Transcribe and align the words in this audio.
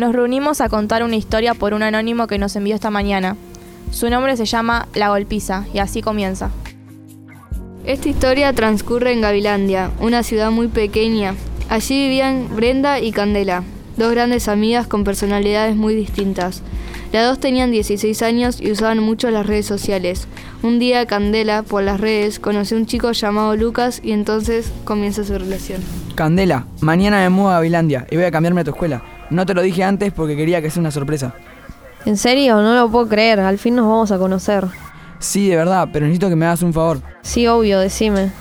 nos 0.00 0.14
reunimos 0.14 0.62
a 0.62 0.70
contar 0.70 1.04
una 1.04 1.16
historia 1.16 1.52
por 1.52 1.74
un 1.74 1.82
anónimo 1.82 2.26
que 2.26 2.38
nos 2.38 2.56
envió 2.56 2.74
esta 2.74 2.90
mañana. 2.90 3.36
Su 3.92 4.08
nombre 4.08 4.36
se 4.36 4.46
llama 4.46 4.88
La 4.94 5.10
Golpiza 5.10 5.66
y 5.74 5.78
así 5.78 6.00
comienza. 6.00 6.50
Esta 7.84 8.08
historia 8.08 8.52
transcurre 8.54 9.12
en 9.12 9.20
Gavilandia, 9.20 9.90
una 10.00 10.22
ciudad 10.22 10.50
muy 10.50 10.68
pequeña. 10.68 11.34
Allí 11.68 12.02
vivían 12.02 12.48
Brenda 12.56 12.98
y 12.98 13.12
Candela, 13.12 13.62
dos 13.98 14.10
grandes 14.10 14.48
amigas 14.48 14.86
con 14.86 15.04
personalidades 15.04 15.76
muy 15.76 15.94
distintas. 15.94 16.62
Las 17.12 17.26
dos 17.26 17.38
tenían 17.38 17.70
16 17.70 18.22
años 18.22 18.60
y 18.60 18.70
usaban 18.70 19.00
mucho 19.00 19.30
las 19.30 19.46
redes 19.46 19.66
sociales. 19.66 20.28
Un 20.62 20.78
día 20.78 21.04
Candela, 21.06 21.62
por 21.62 21.82
las 21.82 22.00
redes, 22.00 22.38
conoció 22.38 22.76
a 22.76 22.80
un 22.80 22.86
chico 22.86 23.12
llamado 23.12 23.54
Lucas 23.54 24.00
y 24.02 24.12
entonces 24.12 24.72
comienza 24.84 25.24
su 25.24 25.36
relación. 25.36 25.82
Candela, 26.14 26.66
mañana 26.80 27.18
me 27.18 27.28
mudo 27.28 27.50
a 27.50 27.54
Gavilandia 27.54 28.06
y 28.10 28.16
voy 28.16 28.24
a 28.24 28.30
cambiarme 28.30 28.62
a 28.62 28.64
tu 28.64 28.70
escuela. 28.70 29.19
No 29.30 29.46
te 29.46 29.54
lo 29.54 29.62
dije 29.62 29.84
antes 29.84 30.12
porque 30.12 30.36
quería 30.36 30.60
que 30.60 30.70
sea 30.70 30.80
una 30.80 30.90
sorpresa. 30.90 31.34
¿En 32.04 32.16
serio? 32.16 32.60
No 32.62 32.74
lo 32.74 32.90
puedo 32.90 33.08
creer. 33.08 33.40
Al 33.40 33.58
fin 33.58 33.76
nos 33.76 33.86
vamos 33.86 34.10
a 34.10 34.18
conocer. 34.18 34.66
Sí, 35.18 35.48
de 35.48 35.56
verdad, 35.56 35.88
pero 35.92 36.06
necesito 36.06 36.28
que 36.28 36.36
me 36.36 36.46
hagas 36.46 36.62
un 36.62 36.72
favor. 36.72 37.00
Sí, 37.22 37.46
obvio, 37.46 37.78
decime. 37.78 38.32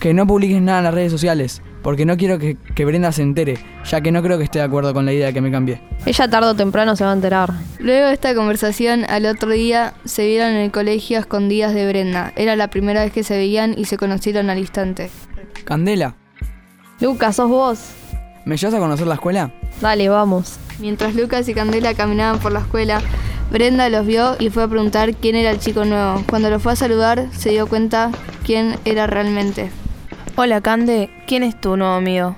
Que 0.00 0.12
no 0.12 0.26
publiques 0.26 0.60
nada 0.60 0.78
en 0.78 0.84
las 0.84 0.94
redes 0.94 1.12
sociales, 1.12 1.62
porque 1.82 2.04
no 2.04 2.16
quiero 2.16 2.38
que, 2.38 2.56
que 2.74 2.84
Brenda 2.84 3.12
se 3.12 3.22
entere, 3.22 3.58
ya 3.88 4.00
que 4.00 4.10
no 4.10 4.22
creo 4.22 4.38
que 4.38 4.44
esté 4.44 4.58
de 4.58 4.64
acuerdo 4.64 4.92
con 4.92 5.06
la 5.06 5.12
idea 5.12 5.28
de 5.28 5.34
que 5.34 5.40
me 5.40 5.52
cambie. 5.52 5.80
Ella 6.04 6.28
tarde 6.28 6.48
o 6.48 6.54
temprano 6.54 6.96
se 6.96 7.04
va 7.04 7.10
a 7.10 7.14
enterar. 7.14 7.52
Luego 7.78 8.08
de 8.08 8.14
esta 8.14 8.34
conversación, 8.34 9.04
al 9.08 9.26
otro 9.26 9.50
día 9.50 9.94
se 10.04 10.26
vieron 10.26 10.48
en 10.50 10.56
el 10.56 10.72
colegio 10.72 11.18
a 11.18 11.20
escondidas 11.20 11.74
de 11.74 11.86
Brenda. 11.86 12.32
Era 12.34 12.56
la 12.56 12.68
primera 12.68 13.04
vez 13.04 13.12
que 13.12 13.22
se 13.22 13.36
veían 13.36 13.74
y 13.78 13.84
se 13.84 13.96
conocieron 13.96 14.50
al 14.50 14.58
instante. 14.58 15.10
Candela, 15.64 16.16
Lucas, 16.98 17.36
sos 17.36 17.48
vos. 17.48 17.78
¿Me 18.50 18.56
llevas 18.56 18.74
a 18.74 18.78
conocer 18.80 19.06
la 19.06 19.14
escuela? 19.14 19.52
Dale, 19.80 20.08
vamos. 20.08 20.58
Mientras 20.80 21.14
Lucas 21.14 21.48
y 21.48 21.54
Candela 21.54 21.94
caminaban 21.94 22.40
por 22.40 22.50
la 22.50 22.58
escuela, 22.58 23.00
Brenda 23.52 23.88
los 23.88 24.04
vio 24.04 24.34
y 24.40 24.50
fue 24.50 24.64
a 24.64 24.68
preguntar 24.68 25.14
quién 25.14 25.36
era 25.36 25.52
el 25.52 25.60
chico 25.60 25.84
nuevo. 25.84 26.24
Cuando 26.28 26.50
lo 26.50 26.58
fue 26.58 26.72
a 26.72 26.76
saludar, 26.76 27.28
se 27.30 27.50
dio 27.50 27.68
cuenta 27.68 28.10
quién 28.44 28.76
era 28.84 29.06
realmente. 29.06 29.70
Hola 30.34 30.60
Cande, 30.60 31.10
¿quién 31.28 31.44
es 31.44 31.60
tu 31.60 31.76
nuevo 31.76 31.92
amigo? 31.92 32.34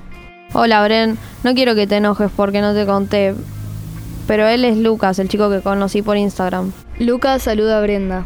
Hola, 0.52 0.84
Bren. 0.84 1.16
No 1.44 1.54
quiero 1.54 1.74
que 1.74 1.86
te 1.86 1.96
enojes 1.96 2.30
porque 2.36 2.60
no 2.60 2.74
te 2.74 2.84
conté. 2.84 3.34
Pero 4.26 4.46
él 4.46 4.66
es 4.66 4.76
Lucas, 4.76 5.18
el 5.18 5.30
chico 5.30 5.48
que 5.48 5.62
conocí 5.62 6.02
por 6.02 6.18
Instagram. 6.18 6.72
Lucas 6.98 7.42
saluda 7.42 7.78
a 7.78 7.80
Brenda. 7.80 8.24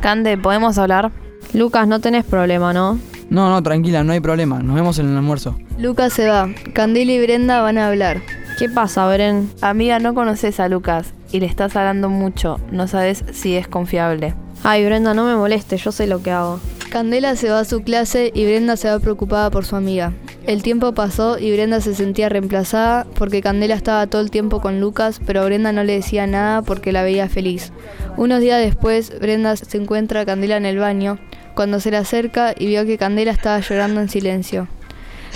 Cande, 0.00 0.38
¿podemos 0.38 0.78
hablar? 0.78 1.10
Lucas, 1.54 1.88
no 1.88 1.98
tenés 1.98 2.24
problema, 2.24 2.72
¿no? 2.72 3.00
No, 3.34 3.50
no, 3.50 3.60
tranquila, 3.64 4.04
no 4.04 4.12
hay 4.12 4.20
problema. 4.20 4.62
Nos 4.62 4.76
vemos 4.76 4.96
en 5.00 5.08
el 5.08 5.16
almuerzo. 5.16 5.56
Lucas 5.76 6.12
se 6.12 6.28
va. 6.28 6.48
Candela 6.72 7.10
y 7.10 7.20
Brenda 7.20 7.62
van 7.62 7.78
a 7.78 7.88
hablar. 7.88 8.22
¿Qué 8.60 8.68
pasa, 8.68 9.12
Bren? 9.12 9.50
Amiga, 9.60 9.98
no 9.98 10.14
conoces 10.14 10.60
a 10.60 10.68
Lucas 10.68 11.12
y 11.32 11.40
le 11.40 11.46
estás 11.46 11.74
hablando 11.74 12.08
mucho. 12.08 12.60
No 12.70 12.86
sabes 12.86 13.24
si 13.32 13.56
es 13.56 13.66
confiable. 13.66 14.34
Ay, 14.62 14.84
Brenda, 14.84 15.14
no 15.14 15.24
me 15.24 15.34
molestes, 15.34 15.82
yo 15.82 15.90
sé 15.90 16.06
lo 16.06 16.22
que 16.22 16.30
hago. 16.30 16.60
Candela 16.92 17.34
se 17.34 17.50
va 17.50 17.58
a 17.58 17.64
su 17.64 17.82
clase 17.82 18.30
y 18.32 18.44
Brenda 18.44 18.76
se 18.76 18.88
va 18.88 19.00
preocupada 19.00 19.50
por 19.50 19.64
su 19.64 19.74
amiga. 19.74 20.12
El 20.46 20.62
tiempo 20.62 20.94
pasó 20.94 21.36
y 21.36 21.50
Brenda 21.50 21.80
se 21.80 21.96
sentía 21.96 22.28
reemplazada 22.28 23.04
porque 23.16 23.42
Candela 23.42 23.74
estaba 23.74 24.06
todo 24.06 24.20
el 24.20 24.30
tiempo 24.30 24.60
con 24.60 24.78
Lucas, 24.78 25.20
pero 25.26 25.44
Brenda 25.44 25.72
no 25.72 25.82
le 25.82 25.94
decía 25.94 26.28
nada 26.28 26.62
porque 26.62 26.92
la 26.92 27.02
veía 27.02 27.28
feliz. 27.28 27.72
Unos 28.16 28.40
días 28.40 28.60
después, 28.60 29.18
Brenda 29.18 29.56
se 29.56 29.76
encuentra 29.76 30.20
a 30.20 30.24
Candela 30.24 30.56
en 30.56 30.66
el 30.66 30.78
baño, 30.78 31.18
cuando 31.54 31.80
se 31.80 31.90
le 31.90 31.96
acerca 31.96 32.54
y 32.56 32.66
vio 32.66 32.84
que 32.84 32.98
Candela 32.98 33.32
estaba 33.32 33.60
llorando 33.60 34.00
en 34.00 34.08
silencio. 34.08 34.68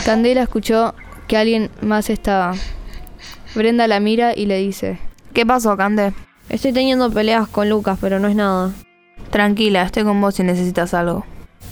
Candela 0.05 0.43
escuchó 0.43 0.95
que 1.27 1.37
alguien 1.37 1.71
más 1.81 2.11
estaba. 2.11 2.55
Brenda 3.55 3.87
la 3.87 4.01
mira 4.01 4.35
y 4.37 4.47
le 4.47 4.59
dice, 4.59 4.99
¿Qué 5.33 5.47
pasó, 5.47 5.77
Cande? 5.77 6.13
Estoy 6.49 6.73
teniendo 6.73 7.11
peleas 7.11 7.49
con 7.49 7.69
Lucas, 7.69 7.99
pero 8.01 8.19
no 8.19 8.29
es 8.29 8.35
nada. 8.35 8.73
Tranquila, 9.31 9.83
estoy 9.83 10.05
con 10.05 10.21
vos 10.21 10.35
si 10.35 10.43
necesitas 10.43 10.95
algo. 10.95 11.25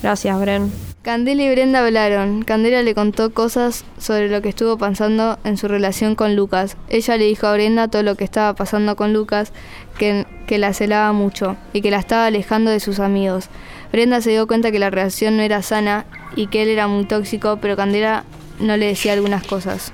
Gracias, 0.02 0.38
Bren. 0.38 0.70
Candela 1.02 1.42
y 1.42 1.50
Brenda 1.50 1.84
hablaron. 1.84 2.42
Candela 2.42 2.82
le 2.82 2.94
contó 2.94 3.32
cosas 3.32 3.84
sobre 3.98 4.28
lo 4.28 4.42
que 4.42 4.50
estuvo 4.50 4.76
pasando 4.76 5.38
en 5.44 5.56
su 5.56 5.68
relación 5.68 6.14
con 6.16 6.36
Lucas. 6.36 6.76
Ella 6.88 7.16
le 7.16 7.24
dijo 7.24 7.46
a 7.46 7.54
Brenda 7.54 7.88
todo 7.88 8.02
lo 8.02 8.14
que 8.16 8.24
estaba 8.24 8.54
pasando 8.54 8.96
con 8.96 9.12
Lucas, 9.12 9.52
que, 9.98 10.26
que 10.46 10.58
la 10.58 10.72
celaba 10.72 11.12
mucho 11.12 11.56
y 11.72 11.80
que 11.82 11.90
la 11.90 11.98
estaba 11.98 12.26
alejando 12.26 12.70
de 12.70 12.80
sus 12.80 13.00
amigos. 13.00 13.48
Brenda 13.92 14.20
se 14.20 14.30
dio 14.30 14.46
cuenta 14.46 14.70
que 14.70 14.78
la 14.78 14.90
relación 14.90 15.36
no 15.36 15.42
era 15.42 15.62
sana 15.62 16.06
y 16.34 16.48
que 16.48 16.62
él 16.62 16.68
era 16.68 16.88
muy 16.88 17.04
tóxico, 17.04 17.58
pero 17.60 17.76
Candela 17.76 18.24
no 18.60 18.76
le 18.76 18.86
decía 18.86 19.12
algunas 19.12 19.46
cosas. 19.46 19.92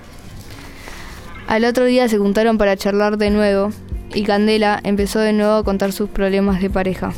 Al 1.47 1.65
otro 1.65 1.85
día 1.85 2.09
se 2.09 2.19
juntaron 2.19 2.59
para 2.59 2.77
charlar 2.77 3.19
de 3.19 3.31
nuevo 3.31 3.71
y 4.15 4.23
Candela 4.25 4.81
empezó 4.85 5.19
de 5.21 5.33
nuevo 5.33 5.55
a 5.55 5.65
contar 5.65 5.93
sus 5.93 6.09
problemas 6.09 6.61
de 6.61 6.71
pareja. 6.71 7.13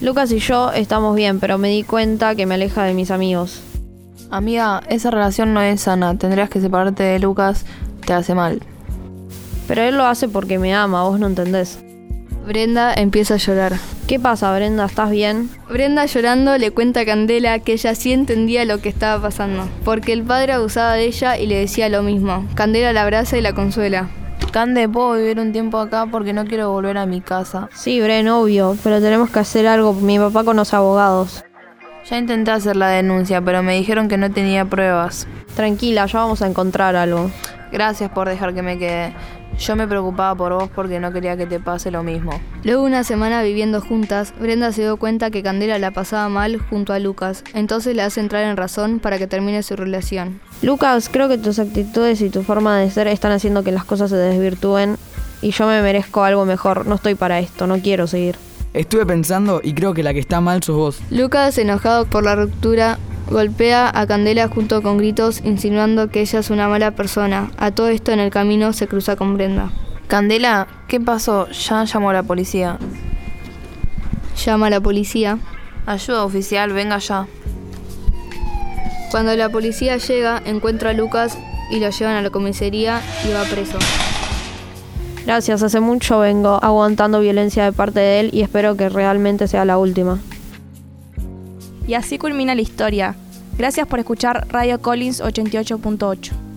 Lucas 0.00 0.32
y 0.32 0.38
yo 0.38 0.72
estamos 0.72 1.14
bien, 1.14 1.38
pero 1.38 1.58
me 1.58 1.68
di 1.68 1.84
cuenta 1.84 2.34
que 2.34 2.46
me 2.46 2.54
aleja 2.54 2.82
de 2.84 2.94
mis 2.94 3.10
amigos. 3.10 3.62
Amiga, 4.30 4.82
esa 4.88 5.10
relación 5.10 5.54
no 5.54 5.60
es 5.60 5.82
sana. 5.82 6.16
Tendrías 6.16 6.48
que 6.48 6.60
separarte 6.60 7.02
de 7.02 7.18
Lucas. 7.18 7.64
Te 8.04 8.12
hace 8.12 8.34
mal. 8.34 8.62
Pero 9.72 9.84
él 9.84 9.96
lo 9.96 10.04
hace 10.04 10.28
porque 10.28 10.58
me 10.58 10.74
ama, 10.74 11.04
vos 11.04 11.18
no 11.18 11.26
entendés. 11.26 11.82
Brenda 12.46 12.92
empieza 12.92 13.32
a 13.32 13.36
llorar. 13.38 13.72
¿Qué 14.06 14.20
pasa, 14.20 14.54
Brenda? 14.54 14.84
¿Estás 14.84 15.10
bien? 15.10 15.48
Brenda 15.70 16.04
llorando 16.04 16.58
le 16.58 16.72
cuenta 16.72 17.00
a 17.00 17.04
Candela 17.06 17.58
que 17.58 17.72
ella 17.72 17.94
sí 17.94 18.12
entendía 18.12 18.66
lo 18.66 18.82
que 18.82 18.90
estaba 18.90 19.22
pasando, 19.22 19.66
porque 19.82 20.12
el 20.12 20.24
padre 20.24 20.52
abusaba 20.52 20.92
de 20.92 21.06
ella 21.06 21.38
y 21.38 21.46
le 21.46 21.56
decía 21.56 21.88
lo 21.88 22.02
mismo. 22.02 22.46
Candela 22.54 22.92
la 22.92 23.04
abraza 23.04 23.38
y 23.38 23.40
la 23.40 23.54
consuela. 23.54 24.10
Cande, 24.50 24.90
puedo 24.90 25.14
vivir 25.14 25.40
un 25.40 25.52
tiempo 25.52 25.78
acá 25.78 26.04
porque 26.04 26.34
no 26.34 26.44
quiero 26.44 26.70
volver 26.70 26.98
a 26.98 27.06
mi 27.06 27.22
casa. 27.22 27.70
Sí, 27.72 27.98
Bren, 27.98 28.28
obvio, 28.28 28.76
pero 28.84 29.00
tenemos 29.00 29.30
que 29.30 29.38
hacer 29.38 29.66
algo. 29.66 29.94
Mi 29.94 30.18
papá 30.18 30.44
conoce 30.44 30.76
abogados. 30.76 31.42
Ya 32.10 32.18
intenté 32.18 32.50
hacer 32.50 32.76
la 32.76 32.90
denuncia, 32.90 33.40
pero 33.40 33.62
me 33.62 33.74
dijeron 33.74 34.08
que 34.08 34.18
no 34.18 34.30
tenía 34.30 34.66
pruebas. 34.66 35.26
Tranquila, 35.56 36.04
ya 36.04 36.18
vamos 36.18 36.42
a 36.42 36.46
encontrar 36.46 36.94
algo. 36.94 37.30
Gracias 37.72 38.10
por 38.10 38.28
dejar 38.28 38.52
que 38.52 38.60
me 38.60 38.78
quede. 38.78 39.14
Yo 39.58 39.76
me 39.76 39.86
preocupaba 39.86 40.34
por 40.34 40.52
vos 40.52 40.70
porque 40.74 40.98
no 40.98 41.12
quería 41.12 41.36
que 41.36 41.46
te 41.46 41.60
pase 41.60 41.90
lo 41.90 42.02
mismo. 42.02 42.32
Luego 42.64 42.82
de 42.82 42.88
una 42.88 43.04
semana 43.04 43.42
viviendo 43.42 43.80
juntas, 43.80 44.32
Brenda 44.40 44.72
se 44.72 44.82
dio 44.82 44.96
cuenta 44.96 45.30
que 45.30 45.42
Candela 45.42 45.78
la 45.78 45.90
pasaba 45.90 46.28
mal 46.28 46.58
junto 46.58 46.92
a 46.92 46.98
Lucas, 46.98 47.44
entonces 47.54 47.94
le 47.94 48.02
hace 48.02 48.20
entrar 48.20 48.44
en 48.44 48.56
razón 48.56 48.98
para 48.98 49.18
que 49.18 49.26
termine 49.26 49.62
su 49.62 49.76
relación. 49.76 50.40
Lucas, 50.62 51.08
creo 51.10 51.28
que 51.28 51.38
tus 51.38 51.58
actitudes 51.58 52.20
y 52.20 52.30
tu 52.30 52.42
forma 52.42 52.78
de 52.78 52.90
ser 52.90 53.06
están 53.08 53.32
haciendo 53.32 53.62
que 53.62 53.72
las 53.72 53.84
cosas 53.84 54.10
se 54.10 54.16
desvirtúen 54.16 54.96
y 55.42 55.50
yo 55.50 55.66
me 55.66 55.82
merezco 55.82 56.22
algo 56.24 56.44
mejor. 56.44 56.86
No 56.86 56.94
estoy 56.94 57.14
para 57.14 57.38
esto, 57.40 57.66
no 57.66 57.78
quiero 57.78 58.06
seguir. 58.06 58.36
Estuve 58.74 59.04
pensando 59.04 59.60
y 59.62 59.74
creo 59.74 59.92
que 59.92 60.02
la 60.02 60.14
que 60.14 60.20
está 60.20 60.40
mal 60.40 60.62
sos 60.62 60.76
vos. 60.76 61.00
Lucas, 61.10 61.58
enojado 61.58 62.06
por 62.06 62.24
la 62.24 62.36
ruptura, 62.36 62.98
golpea 63.32 63.90
a 63.92 64.06
Candela 64.06 64.46
junto 64.48 64.82
con 64.82 64.98
gritos 64.98 65.40
insinuando 65.44 66.08
que 66.08 66.20
ella 66.20 66.38
es 66.38 66.50
una 66.50 66.68
mala 66.68 66.92
persona. 66.92 67.50
A 67.56 67.72
todo 67.72 67.88
esto 67.88 68.12
en 68.12 68.20
el 68.20 68.30
camino 68.30 68.72
se 68.72 68.86
cruza 68.86 69.16
con 69.16 69.34
Brenda. 69.34 69.72
Candela, 70.06 70.68
¿qué 70.88 71.00
pasó? 71.00 71.48
Ya 71.48 71.84
llamó 71.84 72.10
a 72.10 72.12
la 72.12 72.22
policía. 72.22 72.78
Llama 74.44 74.66
a 74.66 74.70
la 74.70 74.80
policía. 74.80 75.38
Ayuda 75.86 76.24
oficial, 76.24 76.72
venga 76.72 76.98
ya. 76.98 77.26
Cuando 79.10 79.34
la 79.34 79.48
policía 79.48 79.96
llega, 79.96 80.40
encuentra 80.44 80.90
a 80.90 80.92
Lucas 80.92 81.38
y 81.70 81.80
lo 81.80 81.90
llevan 81.90 82.16
a 82.16 82.22
la 82.22 82.30
comisaría 82.30 83.00
y 83.28 83.32
va 83.32 83.44
preso. 83.44 83.78
Gracias, 85.24 85.62
hace 85.62 85.80
mucho 85.80 86.18
vengo 86.18 86.58
aguantando 86.62 87.20
violencia 87.20 87.64
de 87.64 87.72
parte 87.72 88.00
de 88.00 88.20
él 88.20 88.30
y 88.32 88.42
espero 88.42 88.76
que 88.76 88.88
realmente 88.88 89.48
sea 89.48 89.64
la 89.64 89.78
última. 89.78 90.18
Y 91.86 91.94
así 91.94 92.18
culmina 92.18 92.54
la 92.54 92.62
historia. 92.62 93.16
Gracias 93.58 93.86
por 93.86 93.98
escuchar 93.98 94.46
Radio 94.50 94.80
Collins 94.80 95.22
88.8. 95.22 96.51